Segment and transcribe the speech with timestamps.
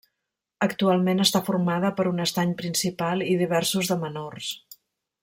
[0.65, 4.53] Actualment està formada per un estany principal i diversos de menors.